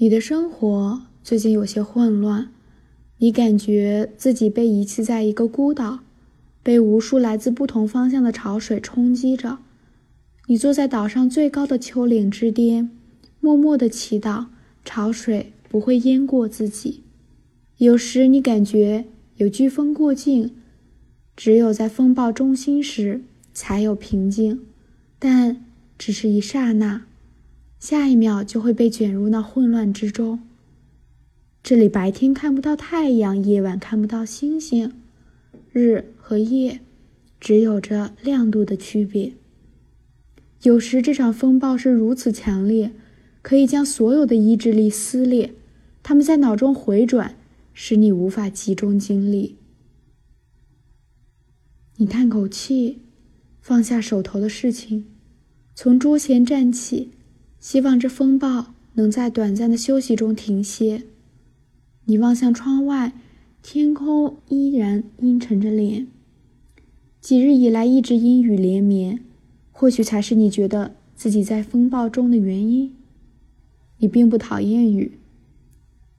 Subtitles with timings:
[0.00, 2.50] 你的生活最近有些混乱，
[3.16, 5.98] 你感觉自己被遗弃在一个孤岛，
[6.62, 9.58] 被无数来自不同方向的潮水冲击着。
[10.46, 12.88] 你坐在岛上最高的丘陵之巅，
[13.40, 14.46] 默默的祈祷
[14.84, 17.02] 潮水不会淹过自己。
[17.78, 19.06] 有时你感觉
[19.38, 20.54] 有飓风过境，
[21.34, 23.22] 只有在风暴中心时
[23.52, 24.60] 才有平静，
[25.18, 25.64] 但
[25.98, 27.02] 只是一刹那。
[27.78, 30.40] 下一秒就会被卷入那混乱之中。
[31.62, 34.92] 这里白天看不到太阳，夜晚看不到星星，
[35.72, 36.80] 日和夜
[37.38, 39.34] 只有着亮度的区别。
[40.62, 42.90] 有时这场风暴是如此强烈，
[43.42, 45.54] 可以将所有的意志力撕裂，
[46.02, 47.36] 他们在脑中回转，
[47.72, 49.56] 使你无法集中精力。
[51.96, 52.98] 你叹口气，
[53.60, 55.06] 放下手头的事情，
[55.76, 57.10] 从桌前站起。
[57.60, 61.02] 希望这风暴能在短暂的休息中停歇。
[62.04, 63.12] 你望向窗外，
[63.62, 66.06] 天空依然阴沉着脸。
[67.20, 69.22] 几日以来一直阴雨连绵，
[69.72, 72.94] 或许才是你觉得自己在风暴中的原因。
[73.98, 75.18] 你并不讨厌雨，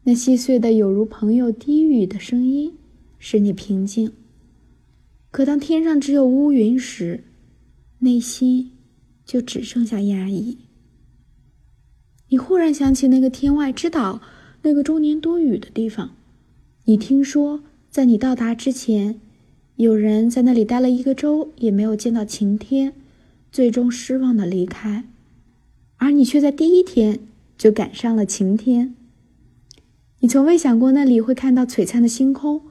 [0.03, 2.73] 那细碎的有如朋友低语的声音
[3.17, 4.11] 使你平静。
[5.31, 7.23] 可当天上只有乌云时，
[7.99, 8.71] 内心
[9.23, 10.58] 就只剩下压抑。
[12.30, 14.22] 你忽然想起那个天外之岛，
[14.61, 16.16] 那个终年多雨的地方。
[16.86, 19.19] 你听说，在你到达之前，
[19.77, 22.94] 有人在那里待了一个周，也没有见到晴天，
[23.52, 25.05] 最终失望的离开。
[25.97, 27.19] 而你却在第一天
[27.58, 28.95] 就赶上了晴天。
[30.19, 32.61] 你从未想过那里会看到璀璨的星空，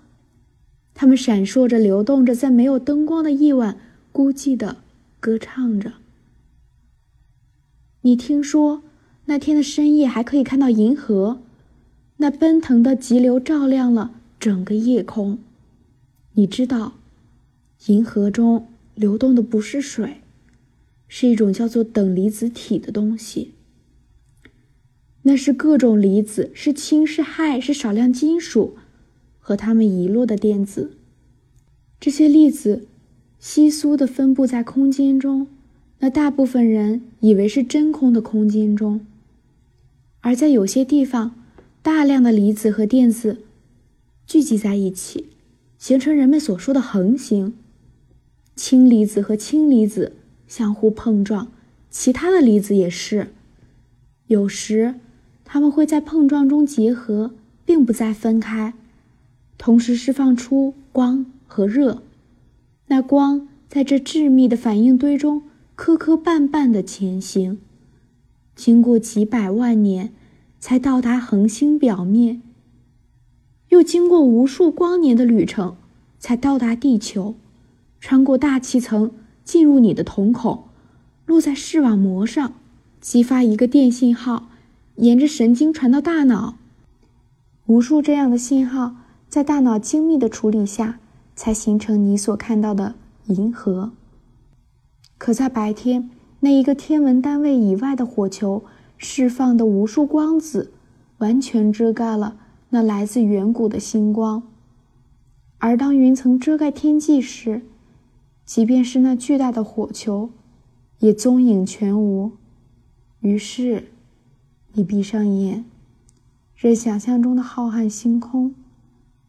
[0.95, 3.77] 它们闪烁着、流动着，在没有灯光的夜晚，
[4.12, 4.77] 孤寂的
[5.19, 5.95] 歌唱着。
[8.03, 8.84] 你听说。
[9.29, 11.43] 那天的深夜还可以看到银河，
[12.17, 15.39] 那奔腾的急流照亮了整个夜空。
[16.33, 16.95] 你知道，
[17.89, 20.22] 银河中流动的不是水，
[21.09, 23.53] 是一种叫做等离子体的东西。
[25.25, 28.78] 那是各种离子，是氢，是氦，是少量金属
[29.39, 30.93] 和它们遗落的电子。
[32.00, 32.87] 这些粒子
[33.39, 35.49] 稀疏的分布在空间中，
[35.99, 39.05] 那大部分人以为是真空的空间中。
[40.21, 41.34] 而在有些地方，
[41.83, 43.45] 大量的离子和电子
[44.27, 45.27] 聚集在一起，
[45.79, 47.55] 形成人们所说的恒星。
[48.57, 51.53] 氢离子和氢离子相互碰撞，
[51.91, 53.28] 其他的离子也是。
[54.27, 54.97] 有时，
[55.45, 57.31] 它们会在碰撞中结合，
[57.65, 58.75] 并不再分开，
[59.57, 62.03] 同时释放出光和热。
[62.89, 65.43] 那光在这致密的反应堆中
[65.77, 67.59] 磕磕绊绊地前行。
[68.59, 70.13] 经过几百万年，
[70.59, 72.41] 才到达恒星表面；
[73.69, 75.77] 又经过无数光年的旅程，
[76.19, 77.37] 才到达地球，
[78.01, 79.13] 穿过大气层，
[79.45, 80.65] 进入你的瞳孔，
[81.25, 82.55] 落在视网膜上，
[83.01, 84.49] 激发一个电信号，
[84.97, 86.57] 沿着神经传到大脑。
[87.67, 88.97] 无数这样的信号，
[89.29, 90.99] 在大脑精密的处理下，
[91.37, 92.97] 才形成你所看到的
[93.27, 93.93] 银河。
[95.17, 96.11] 可在白天。
[96.41, 98.62] 那一个天文单位以外的火球
[98.97, 100.72] 释放的无数光子，
[101.19, 102.37] 完全遮盖了
[102.71, 104.43] 那来自远古的星光。
[105.59, 107.62] 而当云层遮盖天际时，
[108.44, 110.31] 即便是那巨大的火球，
[111.00, 112.31] 也踪影全无。
[113.21, 113.88] 于是，
[114.75, 115.65] 你闭上眼，
[116.54, 118.54] 任想象中的浩瀚星空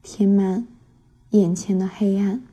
[0.03, 0.67] 填满
[1.31, 2.43] 眼前的黑暗。